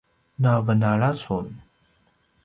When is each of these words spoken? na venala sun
na 0.41 0.53
venala 0.67 1.09
sun 1.23 1.47